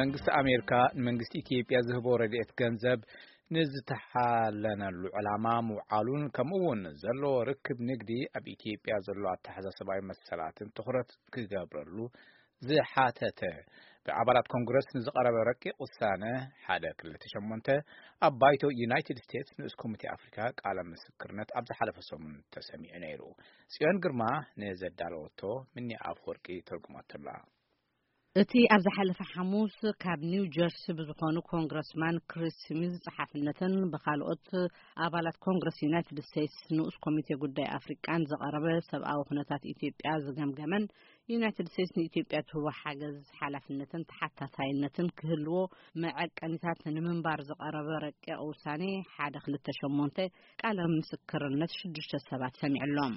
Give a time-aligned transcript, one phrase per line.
[0.00, 3.00] መንግስቲ ኣሜሪካ ንመንግስቲ ኢትዮጵያ ዝህቦ ረድኤት ገንዘብ
[3.54, 11.96] ንዝተሓለነሉ ዕላማ ምውዓሉን ከምኡ እውን ዘለዎ ርክብ ንግዲ ኣብ ኢትዮጵያ ዘሎ ኣተሓሳስባዊ መሰላትን ትኩረት ክገብረሉ
[12.68, 13.40] ዝሓተተ
[14.06, 16.22] ብኣባላት ኮንግረስ ንዝቐረበ ረቂቅ ውሳነ
[16.64, 17.68] ሓደ ክልተ ሸሞንተ
[18.26, 23.22] ኣብ ባይቶ ዩናይትድ ስቴትስ ንኡስ ኮሚቴ ኣፍሪካ ቃለ ምስክርነት ኣብ ዝሓለፈ ሰሙን ተሰሚዑ ነይሩ።
[23.74, 24.22] ጽዮን ግርማ
[24.62, 25.40] ንዘዳለወቶ
[25.76, 27.28] ምኒ ኣፍ ወርቂ ተርጉማትላ
[28.40, 34.46] እቲ ኣብ ዝሓለፈ ሐሙስ ካብ ኒው ጀርሲ ብዝኾኑ ኮንግረስማን ክሪስ ስሚዝ ጸሓፍነትን ብካልኦት
[35.06, 40.86] ኣባላት ኮንግረስ ዩናይትድ ስቴትስ ንኡስ ኮሚቴ ጉዳይ ኣፍሪቃን ዝቐረበ ሰብኣዊ ኩነታት ኢትዮጵያ ዝገምገመን
[41.31, 45.57] ዩናይትድ ስቴትስ ንኢትዮጵያ ትህቦ ሓገዝ ሓላፍነትን ተሓታታይነትን ክህልዎ
[46.03, 48.83] መዐቀኒታት ንምንባር ዝቐረበ ረቂቅ ውሳኔ
[49.15, 50.17] ሓደ ክልተ ሸሞንተ
[50.61, 53.15] ቃለ ምስክርነት ሽዱሽተ ሰባት ሰሚዕሎም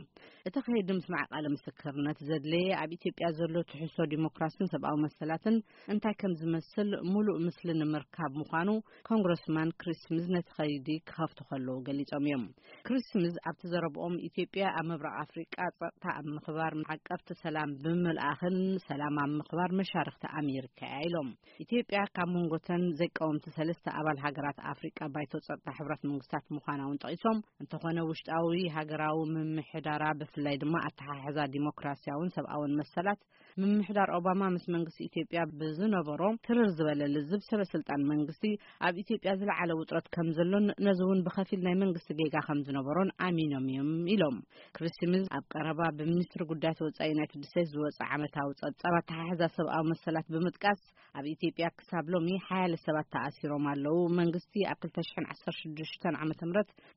[0.50, 5.58] እቲ ከይዲ ምስማዕ ቃለ ምስክርነት ዘድለየ ኣብ ኢትዮጵያ ዘሎ ትሕሶ ዲሞክራሲን ሰብኣዊ መሰላትን
[5.94, 8.68] እንታይ ከም ዝመስል ሙሉእ ምስሊ ንምርካብ ምዃኑ
[9.10, 12.44] ኮንግረስማን ክሪስ ስሚዝ ነቲ ከይዲ ክኸፍቱ ከለዉ ገሊፆም እዮም
[12.88, 18.56] ክሪስ ስሚዝ ኣብቲ ዘረብኦም ኢትዮጵያ ኣብ ምብራቅ ኣፍሪቃ ፀጥታ ኣብ ምኽባር ዓቀብቲ ሰላም ብምልኣኽን
[18.88, 21.28] ሰላም ኣብ ምኽባር መሻርክቲ ኣሜሪካ እያ ኢሎም
[21.64, 27.40] ኢትዮጵያ ካብ መንጎተን ዘይቀወምቲ ሰለስተ ኣባል ሃገራት ኣፍሪቃ ባይቶ ፀጥታ ሕብረት መንግስታት ምዃና እውን ጠቂሶም
[27.64, 33.22] እንተኾነ ውሽጣዊ ሃገራዊ ምምሕዳራ ብፍላይ ድማ ኣተሓሕዛ ዲሞክራስያውን ሰብኣውን መሰላት
[33.60, 38.44] ምምሕዳር ኦባማ ምስ መንግስቲ ኢትዮጵያ ብዝነበሮ ትርር ዝበለ ልዝብ ሰበስልጣን መንግስቲ
[38.86, 43.66] ኣብ ኢትዮጵያ ዝለዓለ ውጥረት ከም ዘሎን ነዚ እውን ብከፊል ናይ መንግስቲ ጌጋ ከም ዝነበሮን ኣሚኖም
[43.72, 44.38] እዮም ኢሎም
[44.78, 50.28] ክሪስ ስሚዝ ኣብ ቀረባ ብሚኒስትሪ ጉዳያት ወፃኢ ዩናይትድ ስቴትስ ዝወፅእ ዓመታዊ ፀብጻብ ኣተሓሕዛ ሰብኣዊ መሰላት
[50.34, 50.82] ብምጥቃስ
[51.18, 56.32] ኣብ ኢትዮጵያ ክሳብ ሎሚ ሓያለ ሰባት ተኣሲሮም ኣለዉ መንግስቲ ኣብ 216 ዓ ም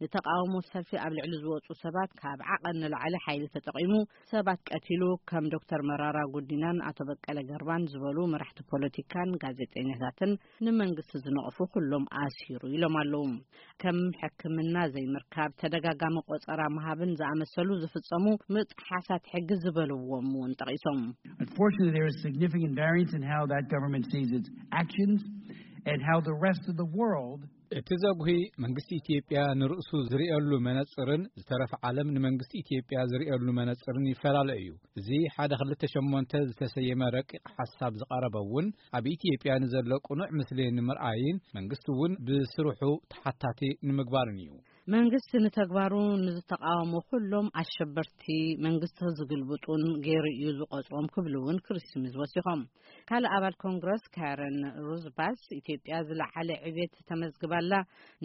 [0.03, 3.93] ንተቃወሞ ሰልፊ ኣብ ልዕሊ ዝወፁ ሰባት ካብ ዓቐን ንላዕሊ ሓይሊ ተጠቂሙ
[4.33, 10.30] ሰባት ቀቲሉ ከም ዶክተር መራራ ጉዲናን ኣቶ በቀለ ገርባን ዝበሉ መራሕቲ ፖለቲካን ጋዜጠኛታትን
[10.66, 13.24] ንመንግስቲ ዝነቕፉ ኩሎም ኣሲሩ ኢሎም ኣለዉ
[13.82, 18.24] ከም ሕክምና ዘይምርካብ ተደጋጋሚ ቆፀራ ምሃብን ዝኣመሰሉ ዝፍፀሙ
[18.56, 21.02] ምጥሓሳት ሕጊ ዝበልዎም እውን ጠቂሶም
[27.76, 28.30] እቲ ዘጉሂ
[28.64, 34.70] መንግስቲ ኢትዮጵያ ንርእሱ ዝርአሉ መነጽርን ዝተረፈ ዓለም ንመንግስቲ ኢትዮጵያ ዝርአሉ መነጽርን ይፈላለ እዩ።
[35.00, 38.68] እዚ ሓደ ክልተ ሸሞንተ ዝተሰየመ ረቂቕ ሓሳብ ዝቐረበ እውን
[38.98, 42.80] ኣብ ኢትዮጵያ ንዘሎ ቁኑዕ ምስሊ ንምርኣይን መንግስቲ እውን ብስርሑ
[43.14, 44.50] ተሓታቲ ንምግባርን እዩ
[44.92, 48.22] መንግስቲ ንተግባሩ ንዝተቃወሙ ኩሎም ኣሸበርቲ
[48.66, 51.58] መንግስቲ ዝግልብጡን ገይሩ እዩ ዝቆፅሮም ክብሉ እውን
[51.90, 52.60] ስሚዝ ወሲኾም።
[53.08, 57.72] ካልእ ኣባል ኮንግረስ ካረን ሩዝ ባስ ኢትዮጵያ ዝለዓለ ዕቤት ተመዝግባላ።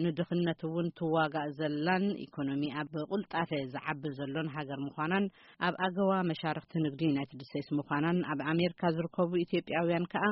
[0.04, 5.26] ንድኽነት እውን ትዋጋእ ዘላን ኢኮኖሚ ኣብ ቁልጣፈ ዝዓቢ ዘሎን ሃገር ምዃናን
[5.68, 10.24] ኣብ ኣገዋ መሻርክቲ ንግዲ ዩናይትድ ስቴትስ ምዃናን ኣብ ኣሜሪካ ዝርከቡ ኢትዮጵያውያን ከዓ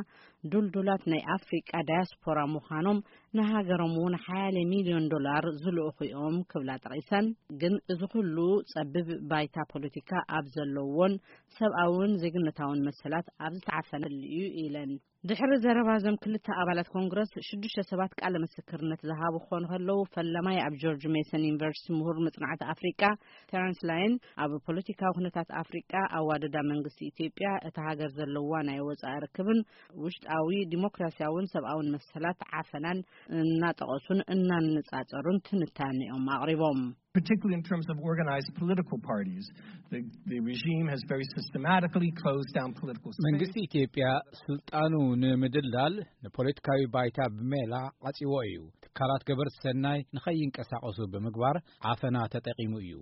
[0.53, 2.99] ዱልዱላት ናይ ኣፍሪቃ ዳያስፖራ ምዃኖም
[3.38, 7.26] ንሃገሮም እውን ሓያለ ሚልዮን ዶላር ዝልእኹ እዮም ክብላ ጠቂሰን
[7.60, 8.37] ግን እዚ ኩሉ
[8.72, 11.15] ፀቢብ ባይታ ፖለቲካ ኣብ ዘለዎን
[11.59, 14.93] ሰብኣውን ዜግነታውን መሰላት ኣብ ዝተዓፈነሉ እዩ ኢለን
[15.30, 20.74] ድሕሪ ዘረባ እዞም ክልተ ኣባላት ኮንግረስ ሽዱሽተ ሰባት ቃለ ምስክርነት ዝሃቡ ክኾኑ ከለዉ ፈላማይ ኣብ
[20.82, 23.02] ጆርጅ ሜሰን ዩኒቨርሲቲ ምሁር መፅናዕቲ ኣፍሪቃ
[23.50, 29.60] ተረንስ ላይን ኣብ ፖለቲካዊ ኩነታት ኣፍሪቃ ኣዋደዳ መንግስቲ ኢትዮጵያ እቲ ሃገር ዘለዋ ናይ ወፃኢ ርክብን
[30.06, 33.04] ውሽጣዊ ዲሞክራሲያውን ሰብኣውን መሰላት ዓፈናን
[33.42, 36.82] እናጠቐሱን እናነጻጸሩን ትንታኔኦም ኣቕሪቦም
[37.17, 39.45] particularly in terms of organized political parties.
[39.91, 40.01] The,
[40.31, 43.25] the regime has very systematically closed down political space.
[43.27, 44.05] መንግስቲ ኢትዮጵያ
[44.41, 44.93] ስልጣኑ
[45.23, 45.95] ንምድላል
[46.25, 47.73] ንፖለቲካዊ ባይታ ብሜላ
[48.09, 51.57] ዓፂዎ እዩ ትካላት ገበርቲ ሰናይ ንኸይንቀሳቐሱ ብምግባር
[51.93, 52.93] ዓፈና ተጠቂሙ እዩ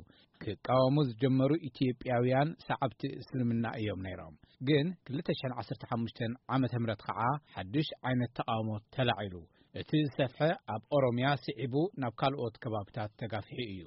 [0.44, 4.36] ክቃወሙ ዝጀመሩ ኢትዮጵያውያን ሰዓብቲ እስልምና እዮም ነይሮም
[4.69, 4.88] ግን
[5.18, 6.24] 2015
[6.56, 7.22] ዓመተ ምህረት ከዓ
[7.56, 9.36] ሓድሽ ዓይነት ተቃውሞ ተላዒሉ
[9.78, 13.82] እቲ ዝሰፍሐ ኣብ ኦሮምያ ስዒቡ ናብ ካልኦት ከባብታት ተጋፊሑ እዩ።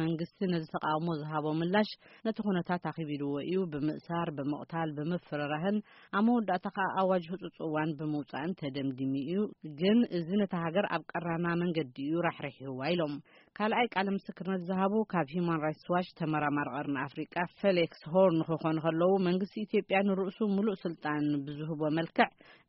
[0.00, 1.88] መንግስቲ ነዚ ተቃውሞ ዝሃቦ ምላሽ
[2.26, 5.76] ነቲ ኩነታት ኣኺቢልዎ እዩ። ብምእሳር ብምቕታል ብምፍርራህን
[6.18, 9.40] ኣብ መወዳእታ ከዓ ኣዋጅ ህፁፅ እዋን ብምውፃእን ተደምዲሚ እዩ።
[9.80, 13.16] ግን እዚ ነቲ ሃገር ኣብ ቀራና መንገዲ እዩ ራሕርሕዋ ኢሎም
[13.58, 19.12] ካልኣይ ቃለ ምስክርነት ዝሃቡ ካብ ሂማን ራይትስ ዋች ተመራማሪ ቀርኒ ኣፍሪቃ ፌሌክስ ሆርን ክኾኑ ከለዉ
[19.26, 22.26] መንግስቲ ኢትዮጵያ ንርእሱ ሙሉእ ስልጣን ብዝህቦ መልክዕ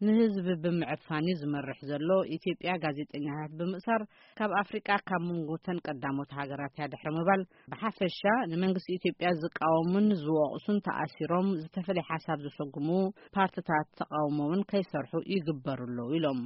[0.07, 4.03] ንህዝቢ ብምዕፋን እዩ ዝመርሕ ዘሎ። ኢትዮጵያ ጋዜጠኛታት ብምእሳር
[4.39, 7.41] ካብ ኣፍሪቃ ካብ መንጎተን ቀዳሞት ሃገራት እያ ድሕሪ ምባል
[7.73, 8.21] ብሓፈሻ
[8.53, 12.89] ንመንግስቲ ኢትዮጵያ ዝቃወሙን ዝወቕሱን ተኣሲሮም ዝተፈለየ ሓሳብ ዘሰጉሙ
[13.37, 16.39] ፓርትታት ተቃውሞ እውን ከይሰርሑ ይግበሩ ኣለዉ ኢሎም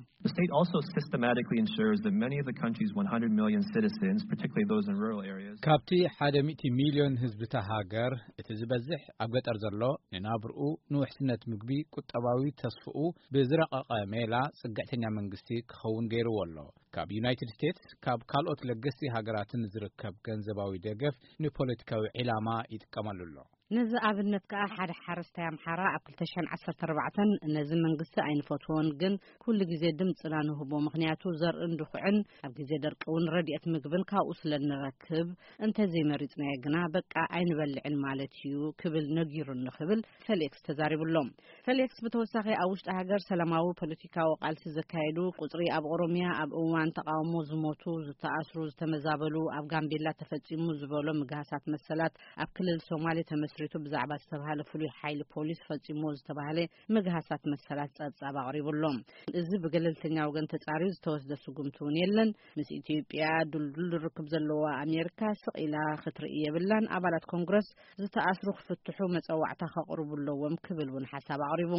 [4.29, 4.87] The state also systematically ensures that many of the country's 100 million citizens particularly those
[4.87, 5.57] in rural areas.
[5.65, 9.83] ካብቲ ሓደ ሚእቲ ሚልዮን ህዝብታ ሃገር እቲ ዝበዝሕ ኣብ ገጠር ዘሎ
[10.13, 10.59] ንናብርኡ
[10.91, 12.97] ንውሕስነት ምግቢ ቁጠባዊ ተስፍኡ
[13.35, 16.57] ብዝረቐቐ ሜላ ጽግዕተኛ መንግስቲ ክኸውን ገይርዎ ኣሎ
[16.95, 23.37] ካብ ዩናይትድ ስቴትስ ካብ ካልኦት ለገስቲ ሃገራትን ዝርከብ ገንዘባዊ ደገፍ ንፖለቲካዊ ዒላማ ይጥቀመሉ ኣሎ
[23.76, 30.34] ነዚ ኣብነት ከዓ ሓደ ሓረስታይ ኣምሓራ ኣብ 214 ነዚ መንግስቲ ኣይንፈትዎን ግን ኩሉ ግዜ ድምፅና
[30.48, 35.28] ንህቦ ምክንያቱ ዘርኢ እንድኩዕን ኣብ ግዜ ደርቂ እውን ረድኤት ምግብን ካብኡ ስለ ንረክብ
[35.66, 41.30] እንተዘይመሪፅናዮ ግና በቃ ኣይንበልዕን ማለት እዩ ክብል ነጊሩ ንክብል ፌሊክስ ተዛሪቡሎም
[41.68, 47.34] ፌሊክስ ብተወሳኺ ኣብ ውሽጢ ሃገር ሰላማዊ ፖለቲካዊ ቃልሲ ዘካየዱ ቁፅሪ ኣብ ኦሮምያ ኣብ እዋን ተቃውሞ
[47.50, 53.18] ዝሞቱ ዝተኣስሩ ዝተመዛበሉ ኣብ ጋምቤላ ተፈፂሙ ዝበሎ ምግሃሳት መሰላት ኣብ ክልል ሶማሌ
[53.58, 56.58] ተመስሪቱ ብዛዕባ ዝተባሃለ ፍሉይ ሓይሊ ፖሊስ ፈፂሞ ዝተባሃለ
[56.96, 58.98] ምግሃሳት መሰላት ፀብፃብ ኣቅሪቡሎም
[59.40, 65.76] እዚ ብገለልተኛ ወገን ተፃርዩ ዝተወስደ ስጉምቲ እውን የለን ምስ ኢትዮጵያ ዱልዱል ርክብ ዘለዋ ኣሜሪካ ስቂላ
[66.02, 67.68] ክትርኢ የብላን ኣባላት ኮንግረስ
[68.02, 71.72] ዝተኣስሩ ክፍትሑ መፀዋዕታ ከቅርቡ ኣለዎም ክብል እውን ሓሳብ ኣቅሪቡ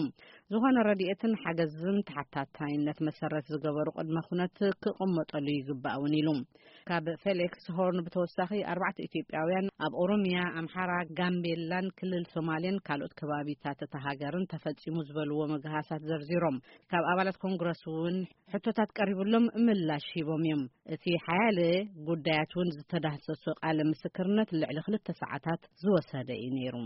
[0.54, 6.30] ዝኾነ ረድኤትን ሓገዝን ተሓታታይነት መሰረት ዝገበሩ ቅድመ ኩነት ክቕመጠሉ ይግባእ እውን ኢሉ
[6.90, 13.95] ካብ ፌሊክስ ሆርን ብተወሳኺ ኣርባዕተ ኢትዮጵያውያን ኣብ ኦሮምያ ኣምሓራ ጋምቤላን ክልል ሶማሌን ካልኦት ከባቢታት እታ
[14.07, 16.57] ሃገርን ተፈፂሙ ዝበልዎ ምግሃሳት ዘርዚሮም።
[16.93, 18.17] ካብ ኣባላት ኮንግረስ እውን
[18.55, 20.63] ሕቶታት ቀሪቡሎም ምላሽ ሂቦም እዮም።
[20.97, 21.61] እቲ ሓያለ
[22.11, 26.77] ጉዳያት እውን ዝተዳህሰሶ ቃለ ምስክርነት ልዕሊ ክልተ ሰዓታት ዝወሰደ እዩ ነይሩ